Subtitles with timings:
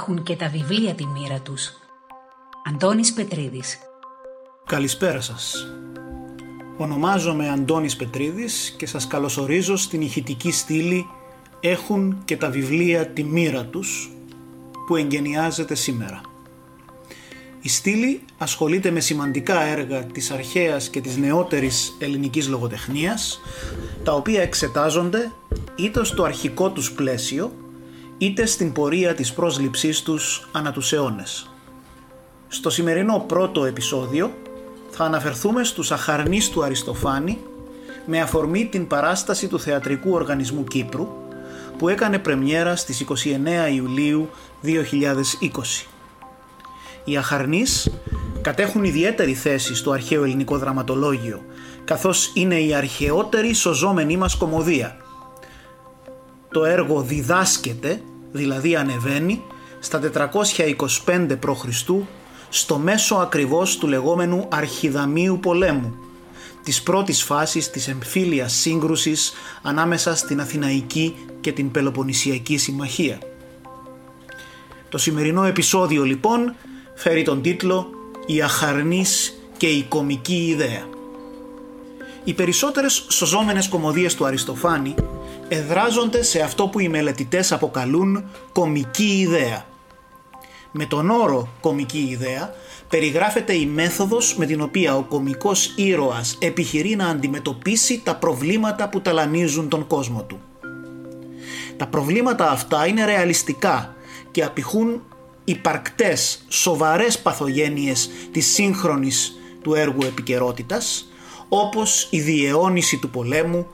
[0.00, 1.72] έχουν και τα βιβλία τη μοίρα τους.
[2.68, 3.78] Αντώνης Πετρίδης
[4.66, 5.66] Καλησπέρα σας.
[6.76, 11.06] Ονομάζομαι Αντώνης Πετρίδης και σας καλωσορίζω στην ηχητική στήλη
[11.60, 14.10] «Έχουν και τα βιβλία τη μοίρα τους»
[14.86, 16.20] που εγγενιάζεται σήμερα.
[17.60, 23.40] Η στήλη ασχολείται με σημαντικά έργα της αρχαίας και της νεότερης ελληνικής λογοτεχνίας
[24.02, 25.32] τα οποία εξετάζονται
[25.76, 27.52] είτε στο αρχικό τους πλαίσιο
[28.22, 31.50] είτε στην πορεία της πρόσληψής τους ανά τους αιώνες.
[32.48, 34.32] Στο σημερινό πρώτο επεισόδιο
[34.90, 37.38] θα αναφερθούμε στους αχαρνείς του Αριστοφάνη
[38.06, 41.08] με αφορμή την παράσταση του Θεατρικού Οργανισμού Κύπρου
[41.78, 44.30] που έκανε πρεμιέρα στις 29 Ιουλίου
[44.62, 45.86] 2020.
[47.04, 47.90] Οι αχαρνείς
[48.40, 51.42] κατέχουν ιδιαίτερη θέση στο αρχαίο ελληνικό δραματολόγιο
[51.84, 54.96] καθώς είναι η αρχαιότερη σωζόμενή μας κομμωδία.
[56.52, 59.42] Το έργο διδάσκεται, δηλαδή ανεβαίνει,
[59.80, 60.00] στα
[61.06, 61.64] 425 π.Χ.
[62.48, 65.94] στο μέσο ακριβώς του λεγόμενου αρχιδαμίου πολέμου,
[66.62, 73.18] της πρώτης φάσης της εμφύλιας σύγκρουσης ανάμεσα στην Αθηναϊκή και την Πελοποννησιακή Συμμαχία.
[74.88, 76.54] Το σημερινό επεισόδιο λοιπόν
[76.94, 77.90] φέρει τον τίτλο
[78.26, 80.88] «Η αχαρνής και η κομική ιδέα».
[82.24, 84.94] Οι περισσότερες σωζόμενες κομμωδίες του Αριστοφάνη
[85.52, 89.64] εδράζονται σε αυτό που οι μελετητές αποκαλούν κομική ιδέα.
[90.70, 92.54] Με τον όρο κομική ιδέα
[92.88, 99.00] περιγράφεται η μέθοδος με την οποία ο κομικός ήρωας επιχειρεί να αντιμετωπίσει τα προβλήματα που
[99.00, 100.40] ταλανίζουν τον κόσμο του.
[101.76, 103.94] Τα προβλήματα αυτά είναι ρεαλιστικά
[104.30, 105.02] και απηχούν
[105.44, 111.08] υπαρκτές σοβαρές παθογένειες της σύγχρονης του έργου επικαιρότητας,
[111.48, 113.66] όπως η διαιώνιση του πολέμου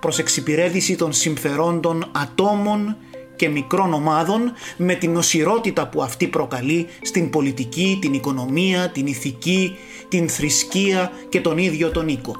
[0.00, 2.96] προς εξυπηρέτηση των συμφερόντων ατόμων
[3.36, 9.76] και μικρών ομάδων με την οσιρότητα που αυτή προκαλεί στην πολιτική, την οικονομία, την ηθική,
[10.08, 12.36] την θρησκεία και τον ίδιο τον οίκο.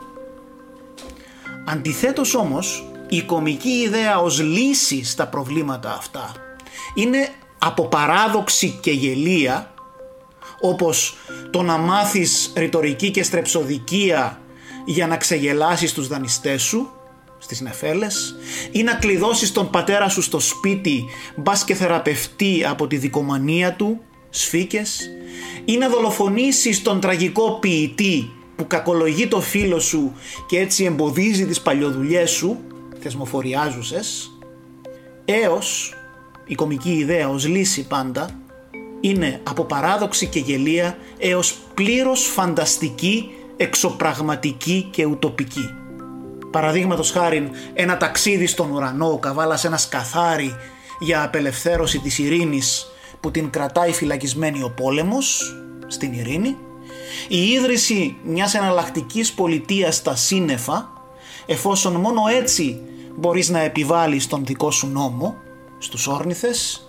[1.66, 6.32] Αντιθέτως όμως, η κομική ιδέα ως λύση στα προβλήματα αυτά
[6.94, 7.28] είναι
[7.59, 9.75] από παράδοξη και γελία
[10.60, 11.16] όπως
[11.50, 14.41] το να μάθεις ρητορική και στρεψοδικία
[14.84, 16.91] για να ξεγελάσεις τους δανειστές σου
[17.43, 18.37] στις νεφέλες
[18.71, 21.05] ή να κλειδώσεις τον πατέρα σου στο σπίτι
[21.37, 25.11] μπας και θεραπευτεί από τη δικομανία του, σφίκες
[25.65, 30.12] ή να δολοφονήσεις τον τραγικό ποιητή που κακολογεί το φίλο σου
[30.47, 32.59] και έτσι εμποδίζει τις παλιοδουλειές σου,
[33.01, 34.31] θεσμοφοριάζουσες,
[35.25, 35.95] έως
[36.47, 38.39] η κομική ιδέα ως λύση πάντα
[39.01, 45.79] είναι από παράδοξη και γελία έως πλήρως φανταστική, εξωπραγματική και ουτοπική.
[46.50, 50.56] Παραδείγματος χάρη ένα ταξίδι στον ουρανό, καβάλας ένας σκαθάρι
[50.99, 52.87] για απελευθέρωση της ειρήνης
[53.21, 55.56] που την κρατάει φυλακισμένη ο πόλεμος
[55.87, 56.56] στην ειρήνη,
[57.28, 60.89] η ίδρυση μιας εναλλακτικής πολιτείας στα σύννεφα,
[61.47, 62.81] εφόσον μόνο έτσι
[63.16, 65.34] μπορείς να επιβάλλεις τον δικό σου νόμο,
[65.78, 66.84] στους όρνηθες,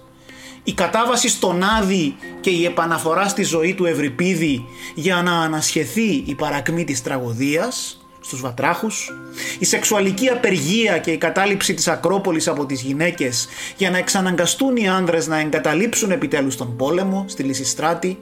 [0.64, 6.36] η κατάβαση στον Άδη και η επαναφορά στη ζωή του Ευρυπίδη για να ανασχεθεί η
[6.36, 9.14] παρακμή της τραγωδίας στους βατράχους,
[9.60, 14.90] η σεξουαλική απεργία και η κατάληψη της Ακρόπολης από τις γυναίκες για να εξαναγκαστούν οι
[14.90, 18.18] άνδρες να εγκαταλείψουν επιτέλους τον πόλεμο στη Λυσιστράτη,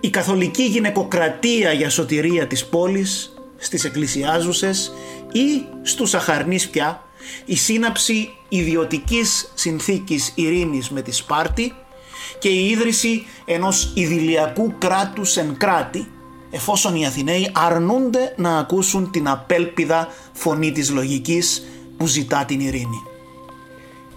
[0.00, 4.92] η καθολική γυναικοκρατία για σωτηρία της πόλης στις εκκλησιάζουσες
[5.32, 7.02] ή στους αχαρνείς πια.
[7.44, 11.72] Η σύναψη ιδιωτικής συνθήκης ειρήνης με τη Σπάρτη
[12.38, 16.10] και η ίδρυση ενός ιδηλιακού κράτους εν κράτη
[16.52, 23.02] εφόσον οι Αθηναίοι αρνούνται να ακούσουν την απέλπιδα φωνή της λογικής που ζητά την ειρήνη.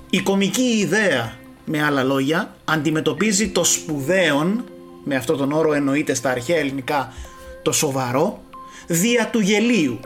[0.10, 4.64] Η κομική ιδέα, με άλλα λόγια, αντιμετωπίζει το σπουδαίον,
[5.04, 7.14] με αυτό τον όρο εννοείται στα αρχαία ελληνικά
[7.62, 8.42] το σοβαρό,
[8.88, 10.00] δια του γελίου.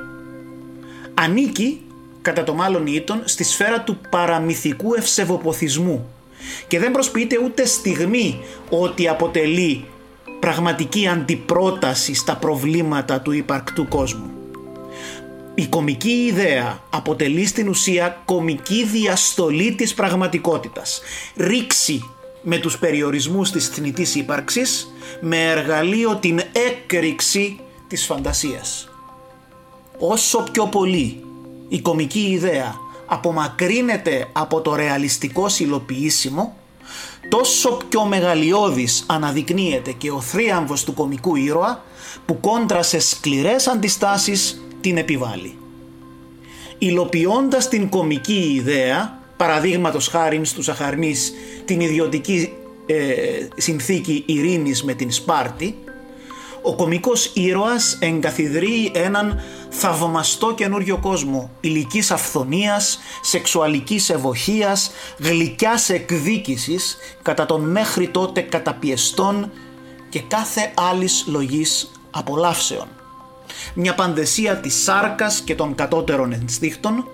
[1.14, 1.82] Ανήκει
[2.22, 6.10] κατά το μάλλον ήτον στη σφαίρα του παραμυθικού ευσεβοποθισμού
[6.68, 8.40] και δεν προσποιείται ούτε στιγμή
[8.70, 9.86] ότι αποτελεί
[10.40, 14.30] πραγματική αντιπρόταση στα προβλήματα του υπαρκτού κόσμου.
[15.56, 21.02] Η κομική ιδέα αποτελεί στην ουσία κομική διαστολή της πραγματικότητας.
[21.36, 22.04] Ρίξει
[22.42, 28.90] με τους περιορισμούς της θνητής ύπαρξης με εργαλείο την έκρηξη της φαντασίας.
[30.00, 31.24] Όσο πιο πολύ
[31.70, 32.76] η κομική ιδέα
[33.06, 36.58] απομακρύνεται από το ρεαλιστικό συλλοποιήσιμο,
[37.30, 41.84] τόσο πιο μεγαλειώδης αναδεικνύεται και ο θρίαμβος του κομικού ήρωα
[42.26, 45.58] που κόντρα σε σκληρές αντιστάσεις την επιβάλλει.
[46.78, 51.34] Υλοποιώντας την κομική ιδέα, παραδείγματος χάριν στους αχαρνείς
[51.66, 52.54] την ιδιωτική
[52.86, 52.94] ε,
[53.56, 55.76] συνθήκη ειρήνης με την Σπάρτη
[56.62, 67.46] ο κομικός ήρωας εγκαθιδρύει έναν θαυμαστό καινούριο κόσμο ηλικής αυθονίας, σεξουαλικής ευοχίας, γλυκιάς εκδίκησης κατά
[67.46, 69.52] των μέχρι τότε καταπιεστών
[70.10, 72.88] και κάθε άλλης λογής απολαύσεων.
[73.74, 77.08] Μια παντεσία της σάρκας και των κατώτερων ενστίχτων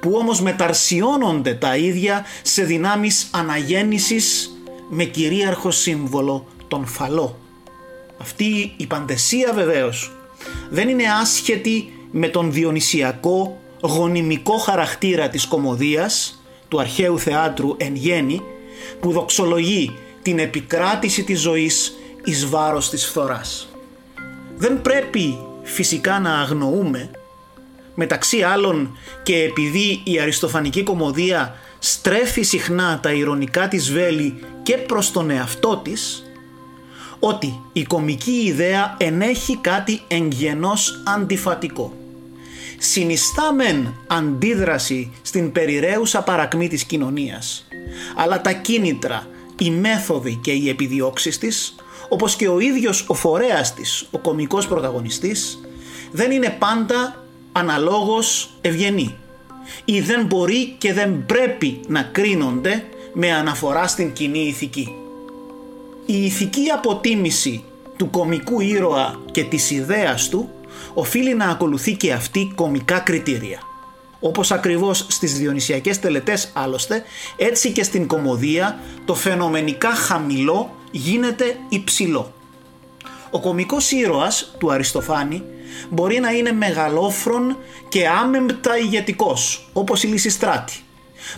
[0.00, 4.50] που όμως μεταρσιώνονται τα ίδια σε δυνάμεις αναγέννησης
[4.88, 7.43] με κυρίαρχο σύμβολο τον φαλό.
[8.18, 10.12] Αυτή η παντεσία βεβαίως
[10.70, 18.42] δεν είναι άσχετη με τον διονυσιακό γονιμικό χαρακτήρα της κομμωδίας του αρχαίου θεάτρου εν γέννη
[19.00, 21.94] που δοξολογεί την επικράτηση της ζωής
[22.24, 23.68] εις βάρος της φθοράς.
[24.56, 27.10] Δεν πρέπει φυσικά να αγνοούμε
[27.94, 35.10] μεταξύ άλλων και επειδή η αριστοφανική κομμωδία στρέφει συχνά τα ηρωνικά της βέλη και προς
[35.10, 36.23] τον εαυτό της
[37.26, 41.92] ότι η κομική ιδέα ενέχει κάτι εγγενώς αντιφατικό.
[42.78, 47.66] Συνιστά μεν αντίδραση στην περιραίουσα παρακμή της κοινωνίας,
[48.16, 49.26] αλλά τα κίνητρα,
[49.58, 51.74] οι μέθοδοι και οι επιδιώξεις της,
[52.08, 55.58] όπως και ο ίδιος ο φορέας της, ο κομικός πρωταγωνιστής,
[56.12, 59.14] δεν είναι πάντα αναλόγως ευγενή
[59.84, 64.88] ή δεν μπορεί και δεν πρέπει να κρίνονται με αναφορά στην κοινή ηθική
[66.06, 67.64] η ηθική αποτίμηση
[67.96, 70.50] του κομικού ήρωα και της ιδέας του
[70.94, 73.58] οφείλει να ακολουθεί και αυτή κομικά κριτήρια.
[74.20, 77.02] Όπως ακριβώς στις διονυσιακές τελετές άλλωστε,
[77.36, 82.32] έτσι και στην κομμωδία το φαινομενικά χαμηλό γίνεται υψηλό.
[83.30, 85.42] Ο κομικός ήρωας του Αριστοφάνη
[85.90, 87.56] μπορεί να είναι μεγαλόφρον
[87.88, 90.74] και άμεμπτα ηγετικός, όπως η Λυσιστράτη.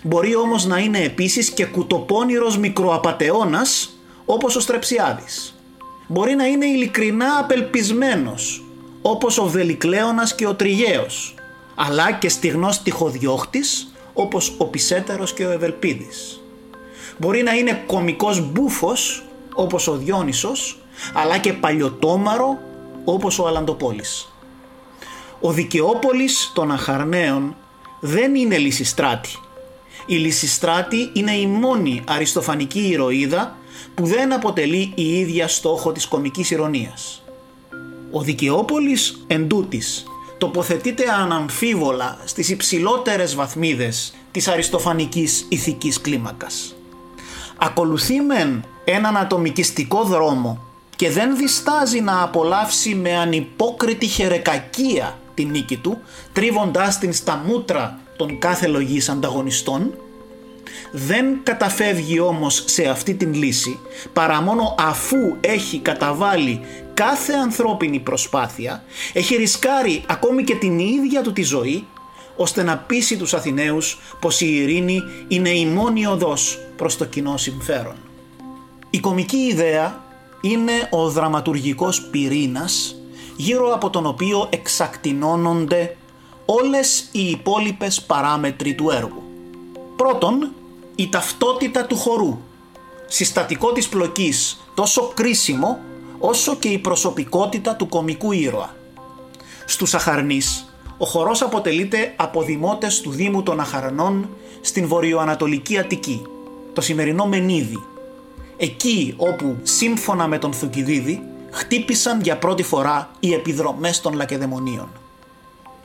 [0.02, 3.95] Μπορεί όμως να είναι επίσης και κουτοπώνηρος μικροαπατεώνας,
[4.26, 5.54] όπως ο Στρεψιάδης.
[6.06, 8.64] Μπορεί να είναι ειλικρινά απελπισμένος,
[9.02, 11.34] όπως ο Βελικλέωνας και ο Τριγέος,
[11.74, 16.40] αλλά και στιγνός τυχοδιώχτης, όπως ο Πισέτερος και ο Ευελπίδης.
[17.18, 19.24] Μπορεί να είναι κομικός μπούφος,
[19.54, 20.78] όπως ο Διόνυσος,
[21.14, 22.58] αλλά και παλιωτόμαρο,
[23.04, 24.28] όπως ο Αλαντοπόλης.
[25.40, 27.56] Ο Δικαιόπολης των Αχαρναίων
[28.00, 29.38] δεν είναι Λυσιστράτη.
[30.06, 33.56] Η Λυσιστράτη είναι η μόνη αριστοφανική ηρωίδα
[33.94, 37.22] που δεν αποτελεί η ίδια στόχο της κομικής ηρωνίας.
[38.10, 40.04] Ο Δικαιόπολης εντούτοις
[40.38, 46.74] τοποθετείται αναμφίβολα στις υψηλότερες βαθμίδες της αριστοφανικής ηθικής κλίμακας.
[47.56, 50.60] Ακολουθεί μεν έναν ατομικιστικό δρόμο
[50.96, 55.98] και δεν διστάζει να απολαύσει με ανυπόκριτη χερεκακία τη νίκη του,
[56.32, 59.94] τρίβοντάς την στα μούτρα των κάθε λογής ανταγωνιστών,
[60.92, 63.78] δεν καταφεύγει όμως σε αυτή την λύση
[64.12, 66.60] παρά μόνο αφού έχει καταβάλει
[66.94, 71.86] κάθε ανθρώπινη προσπάθεια, έχει ρισκάρει ακόμη και την ίδια του τη ζωή
[72.36, 77.36] ώστε να πείσει τους Αθηναίους πως η ειρήνη είναι η μόνη οδός προς το κοινό
[77.36, 77.96] συμφέρον.
[78.90, 80.04] Η κομική ιδέα
[80.40, 82.96] είναι ο δραματουργικός πυρήνας
[83.36, 85.96] γύρω από τον οποίο εξακτηνώνονται
[86.46, 89.22] όλες οι υπόλοιπες παράμετροι του έργου.
[89.96, 90.52] Πρώτον,
[90.94, 92.38] η ταυτότητα του χορού,
[93.06, 95.78] συστατικό της πλοκής, τόσο κρίσιμο
[96.18, 98.74] όσο και η προσωπικότητα του κομικού ήρωα.
[99.66, 104.28] Στους Αχαρνείς, ο χορός αποτελείται από δημότες του Δήμου των Αχαρνών
[104.60, 106.26] στην βορειοανατολική Αττική,
[106.72, 107.84] το σημερινό Μενίδη,
[108.56, 114.88] εκεί όπου σύμφωνα με τον Θουκυδίδη χτύπησαν για πρώτη φορά οι επιδρομές των Λακεδαιμονίων.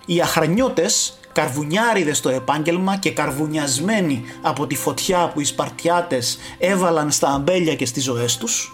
[0.05, 7.29] Οι Αχρανιώτες καρβουνιάριδες στο επάγγελμα και καρβουνιασμένοι από τη φωτιά που οι Σπαρτιάτες έβαλαν στα
[7.29, 8.73] αμπέλια και στις ζωές τους,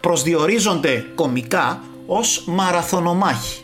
[0.00, 3.62] προσδιορίζονται κομικά ως μαραθωνομάχοι.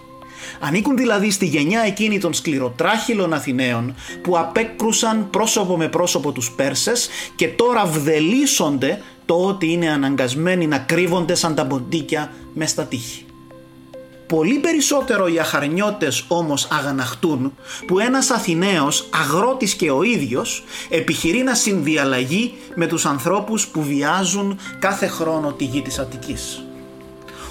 [0.61, 7.09] Ανήκουν δηλαδή στη γενιά εκείνη των σκληροτράχυλων Αθηναίων που απέκρουσαν πρόσωπο με πρόσωπο τους Πέρσες
[7.35, 13.24] και τώρα βδελίσσονται το ότι είναι αναγκασμένοι να κρύβονται σαν τα μποντίκια μες στα τείχη.
[14.27, 17.55] Πολύ περισσότερο οι αχαρνιώτες όμως αγαναχτούν
[17.87, 24.59] που ένας Αθηναίος, αγρότης και ο ίδιος, επιχειρεί να συνδιαλλαγεί με τους ανθρώπους που βιάζουν
[24.79, 26.65] κάθε χρόνο τη γη της Αττικής.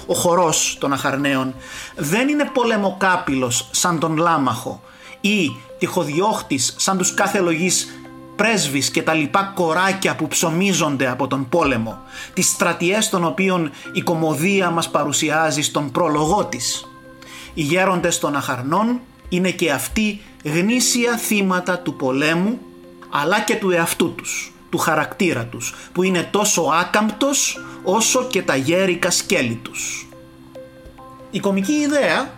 [0.06, 1.54] Ο χορός των αχαρναίων
[1.96, 4.82] δεν είναι πολεμοκάπηλος σαν τον Λάμαχο
[5.20, 7.86] ή τυχοδιώχτης σαν τους κάθε λογής
[8.36, 11.98] πρέσβεις και τα λοιπά κοράκια που ψωμίζονται από τον πόλεμο,
[12.34, 16.88] τις στρατιές των οποίων η κομμωδία μας παρουσιάζει στον πρόλογό της.
[17.54, 22.58] Οι γέροντες των αχαρνών είναι και αυτοί γνήσια θύματα του πολέμου
[23.10, 28.56] αλλά και του εαυτού τους, του χαρακτήρα τους που είναι τόσο άκαμπτος όσο και τα
[28.56, 30.08] γέρικα σκέλη τους.
[31.30, 32.30] Η κομική ιδέα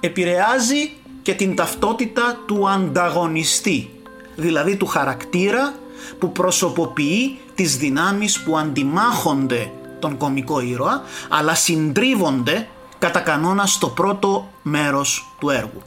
[0.00, 3.90] επηρεάζει και την ταυτότητα του ανταγωνιστή,
[4.36, 5.74] δηλαδή του χαρακτήρα
[6.18, 14.48] που προσωποποιεί τις δυνάμεις που αντιμάχονται τον κομικό ήρωα, αλλά συντρίβονται κατά κανόνα στο πρώτο
[14.62, 15.82] μέρος του έργου.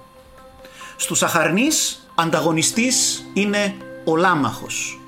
[0.96, 3.76] Στους Αχαρνείς ανταγωνιστής είναι
[4.06, 5.00] ο Λάμαχος,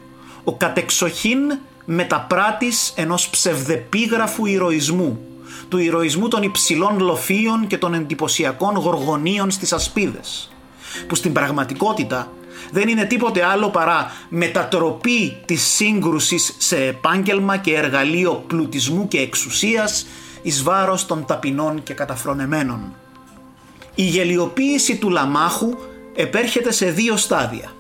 [0.44, 1.40] ο κατεξοχήν
[1.86, 5.20] μεταπράτης ενός ψευδεπίγραφου ηρωισμού,
[5.70, 10.52] του ηρωισμού των υψηλών λοφίων και των εντυπωσιακών γοργονίων στις ασπίδες,
[11.08, 12.32] που στην πραγματικότητα
[12.72, 20.08] δεν είναι τίποτε άλλο παρά μετατροπή της σύγκρουσης σε επάγγελμα και εργαλείο πλουτισμού και εξουσίας
[20.42, 22.94] εις βάρος των ταπεινών και καταφρονεμένων.
[23.96, 25.76] Η γελιοποίηση του Λαμάχου
[26.16, 27.72] επέρχεται σε δύο στάδια.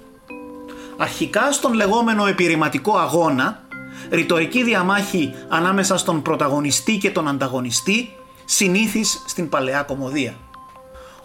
[0.97, 3.63] Αρχικά στον λεγόμενο επιρρηματικό αγώνα,
[4.09, 8.15] ρητορική διαμάχη ανάμεσα στον πρωταγωνιστή και τον ανταγωνιστή,
[8.45, 10.35] συνήθις στην παλαιά κομμωδία.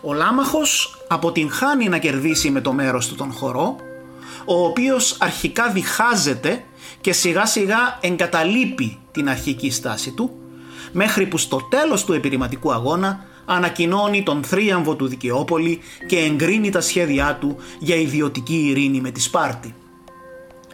[0.04, 3.76] Ο Λάμαχος αποτυγχάνει να κερδίσει με το μέρος του τον χορό,
[4.44, 6.64] ο οποίος αρχικά διχάζεται
[7.00, 10.30] και σιγά σιγά εγκαταλείπει την αρχική στάση του,
[10.92, 16.80] μέχρι που στο τέλος του επιρρηματικού αγώνα ανακοινώνει τον θρίαμβο του Δικαιόπολη και εγκρίνει τα
[16.80, 19.74] σχέδιά του για ιδιωτική ειρήνη με τη Σπάρτη.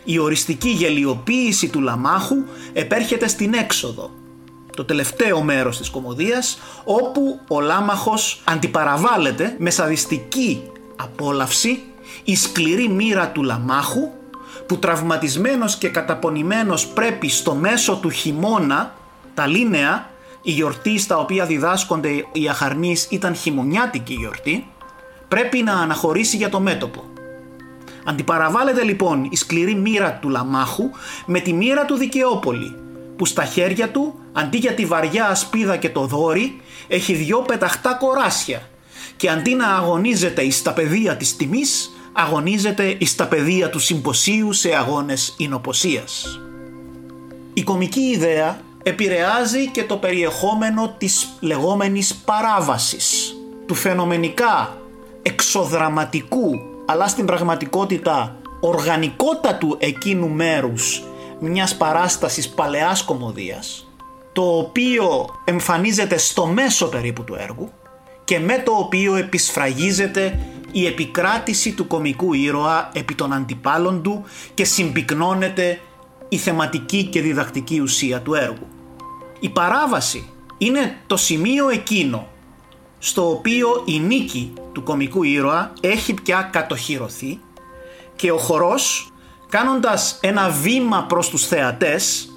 [0.04, 2.36] Η οριστική γελιοποίηση του Λαμάχου
[2.72, 4.10] επέρχεται στην έξοδο,
[4.78, 10.62] το τελευταίο μέρος της κομμωδίας, όπου ο Λάμαχος αντιπαραβάλλεται με σαδιστική
[10.96, 11.82] απόλαυση
[12.24, 14.10] η σκληρή μοίρα του Λαμάχου
[14.66, 18.94] που τραυματισμένος και καταπονημένος πρέπει στο μέσο του χειμώνα
[19.34, 20.10] τα λίνεα
[20.42, 24.66] η γιορτή στα οποία διδάσκονται οι αχαρνείς ήταν χειμωνιάτικη γιορτή,
[25.28, 27.04] πρέπει να αναχωρήσει για το μέτωπο.
[28.04, 30.90] Αντιπαραβάλλεται λοιπόν η σκληρή μοίρα του Λαμάχου
[31.26, 32.76] με τη μοίρα του Δικαιόπολη,
[33.18, 37.94] που στα χέρια του, αντί για τη βαριά ασπίδα και το δόρι, έχει δυο πεταχτά
[37.94, 38.68] κοράσια
[39.16, 44.52] και αντί να αγωνίζεται εις τα πεδία της τιμής, αγωνίζεται εις τα πεδία του συμποσίου
[44.52, 46.40] σε αγώνες εινοποσίας.
[47.54, 53.34] Η κομική ιδέα επηρεάζει και το περιεχόμενο της λεγόμενης παράβασης,
[53.66, 54.78] του φαινομενικά
[55.22, 56.50] εξοδραματικού
[56.86, 61.02] αλλά στην πραγματικότητα οργανικότατου εκείνου μέρους
[61.40, 63.87] μιας παράστασης παλαιάς κομμωδίας
[64.32, 67.72] το οποίο εμφανίζεται στο μέσο περίπου του έργου
[68.24, 70.38] και με το οποίο επισφραγίζεται
[70.72, 75.80] η επικράτηση του κομικού ήρωα επί των αντιπάλων του και συμπυκνώνεται
[76.28, 78.66] η θεματική και διδακτική ουσία του έργου.
[79.40, 82.28] Η παράβαση είναι το σημείο εκείνο
[82.98, 87.40] στο οποίο η νίκη του κομικού ήρωα έχει πια κατοχυρωθεί
[88.16, 89.12] και ο χορός
[89.48, 92.27] κάνοντας ένα βήμα προς τους θεατές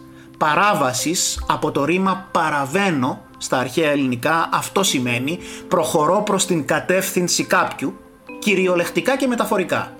[0.41, 7.93] παράβασης από το ρήμα παραβαίνω στα αρχαία ελληνικά αυτό σημαίνει προχωρώ προς την κατεύθυνση κάποιου
[8.39, 9.95] κυριολεκτικά και μεταφορικά.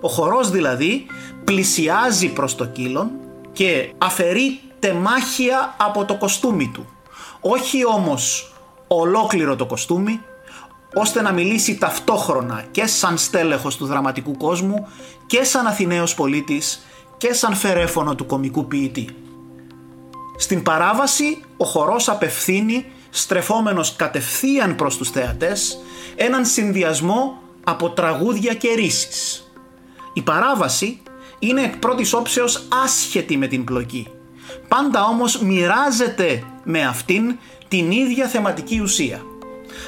[0.00, 1.06] Ο χορός δηλαδή
[1.44, 3.10] πλησιάζει προς το κύλον
[3.52, 6.86] και αφαιρεί τεμάχια από το κοστούμι του.
[7.40, 8.52] Όχι όμως
[8.86, 10.20] ολόκληρο το κοστούμι,
[10.94, 14.88] ώστε να μιλήσει ταυτόχρονα και σαν στέλεχος του δραματικού κόσμου
[15.26, 19.14] και σαν Αθηναίος πολίτης και σαν φερέφωνο του κομικού ποιητή.
[20.40, 25.78] Στην παράβαση ο χορός απευθύνει στρεφόμενος κατευθείαν προς τους θεατές
[26.16, 29.50] έναν συνδυασμό από τραγούδια και ρίσεις.
[30.12, 31.02] Η παράβαση
[31.38, 34.06] είναι εκ πρώτης όψεως άσχετη με την πλοκή
[34.68, 39.22] πάντα όμως μοιράζεται με αυτήν την ίδια θεματική ουσία.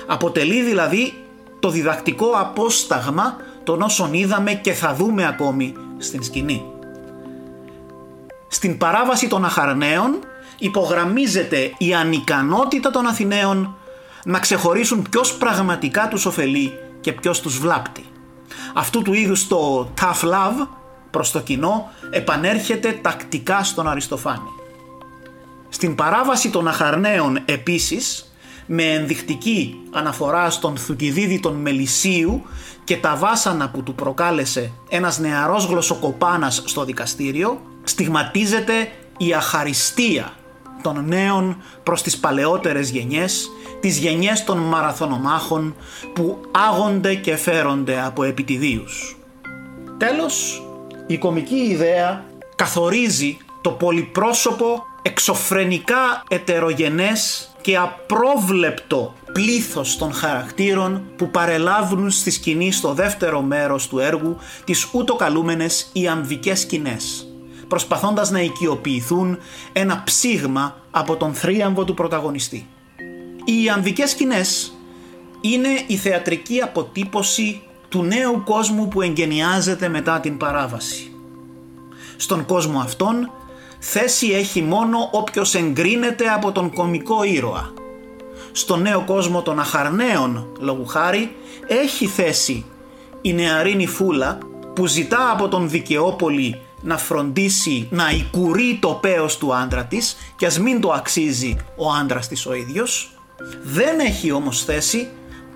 [0.07, 1.15] Αποτελεί δηλαδή
[1.61, 6.65] το διδακτικό απόσταγμα των όσων είδαμε και θα δούμε ακόμη στην σκηνή.
[8.49, 10.19] Στην παράβαση των Αχαρναίων
[10.59, 13.77] υπογραμμίζεται η ανικανότητα των Αθηναίων
[14.25, 18.05] να ξεχωρίσουν ποιος πραγματικά τους ωφελεί και ποιος τους βλάπτει.
[18.75, 20.67] Αυτού του είδους το tough love
[21.11, 24.51] προς το κοινό επανέρχεται τακτικά στον Αριστοφάνη.
[25.69, 28.33] Στην παράβαση των Αχαρναίων επίσης,
[28.67, 32.43] με ενδεικτική αναφορά στον Θουκυδίδη των Μελισσίου
[32.85, 40.33] και τα βάσανα που του προκάλεσε ένας νεαρός γλωσσοκοπάνας στο δικαστήριο, στιγματίζεται η αχαριστία
[40.83, 45.77] των νέων προς τις παλαιότερες γενιές, τις γενιές των μαραθωνομάχων
[46.13, 49.17] που άγονται και φέρονται από επιτιδίους.
[49.99, 50.63] Τέλος,
[51.07, 52.25] η κομική ιδέα
[52.57, 62.93] καθορίζει το πολυπρόσωπο εξωφρενικά ετερογενές και απρόβλεπτο πλήθος των χαρακτήρων που παρελάβουν στη σκηνή στο
[62.93, 67.32] δεύτερο μέρος του έργου τις ούτω καλούμενες ιαμβικές σκηνές
[67.73, 69.39] προσπαθώντας να οικειοποιηθούν
[69.73, 72.67] ένα ψήγμα από τον θρίαμβο του πρωταγωνιστή.
[73.45, 74.73] Οι ανδικές σκηνές
[75.41, 81.13] είναι η θεατρική αποτύπωση του νέου κόσμου που εγκαινιάζεται μετά την παράβαση.
[82.17, 83.31] Στον κόσμο αυτόν
[83.79, 87.73] θέση έχει μόνο όποιος εγκρίνεται από τον κομικό ήρωα.
[88.53, 91.37] Στο νέο κόσμο των αχαρναίων λόγου χάρη
[91.67, 92.65] έχει θέση
[93.21, 94.39] η νεαρή νυφούλα
[94.75, 100.47] που ζητά από τον Δικαιόπολη να φροντίσει να οικουρεί το πέος του άντρα της και
[100.47, 103.11] ας μην το αξίζει ο άντρας της ο ίδιος.
[103.63, 105.09] Δεν έχει όμως θέση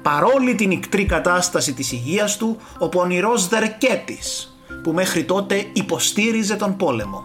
[0.03, 6.77] παρόλη την ικτρή κατάσταση της υγείας του ο πονηρός Δερκέτης που μέχρι τότε υποστήριζε τον
[6.77, 7.23] πόλεμο.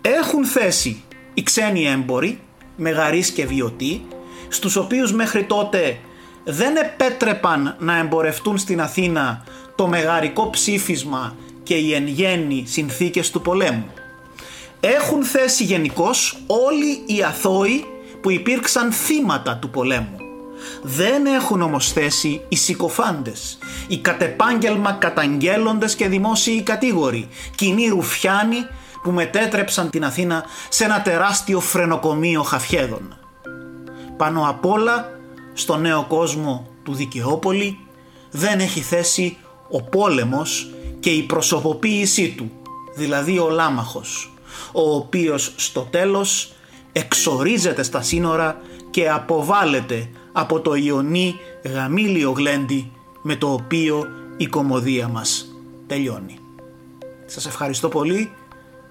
[0.00, 1.02] Έχουν θέση
[1.34, 2.40] οι ξένοι έμποροι,
[2.76, 4.06] μεγαρείς και βιωτοί,
[4.48, 5.98] στους οποίους μέχρι τότε
[6.44, 13.40] δεν επέτρεπαν να εμπορευτούν στην Αθήνα το μεγαρικό ψήφισμα και οι εν γέννη συνθήκες του
[13.40, 13.86] πολέμου.
[14.80, 17.84] Έχουν θέση γενικώς όλοι οι αθώοι
[18.20, 20.16] που υπήρξαν θύματα του πολέμου.
[20.82, 23.58] Δεν έχουν όμως θέση οι συκοφάντες,
[23.88, 28.56] οι κατεπάγγελμα καταγγέλλοντες και δημόσιοι κατήγοροι, κοινοί ρουφιάνοι
[29.02, 33.18] που μετέτρεψαν την Αθήνα σε ένα τεράστιο φρενοκομείο χαφιέδων.
[34.16, 35.18] Πάνω απ' όλα,
[35.52, 37.78] στο νέο κόσμο του Δικαιόπολη
[38.30, 39.36] δεν έχει θέση
[39.70, 42.50] ο πόλεμος και η προσωποποίησή του,
[42.94, 44.32] δηλαδή ο Λάμαχος,
[44.72, 46.52] ο οποίος στο τέλος
[46.92, 48.60] εξορίζεται στα σύνορα
[48.90, 51.34] και αποβάλλεται από το Ιωνί
[51.64, 52.90] γαμήλιο γλέντι
[53.22, 55.54] με το οποίο η κομμωδία μας
[55.86, 56.38] τελειώνει.
[57.26, 58.32] Σας ευχαριστώ πολύ,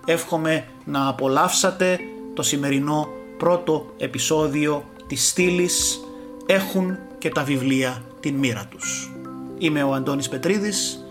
[0.06, 2.00] εύχομαι να απολαύσατε
[2.34, 3.08] το σημερινό
[3.38, 6.00] πρώτο επεισόδιο της στήλης
[6.46, 9.12] «Έχουν και τα βιβλία την μοίρα τους».
[9.58, 11.05] Είμαι ο Αντώνης Πετρίδης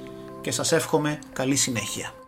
[0.44, 2.23] και σας εύχομαι καλή συνέχεια.